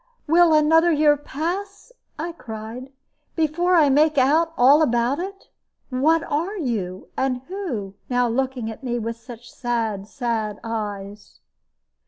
[0.25, 2.91] "Will another year pass," I cried,
[3.35, 5.49] "before I make out all about it?
[5.91, 11.39] What are you, and who, now looking at me with such sad, sad eyes?"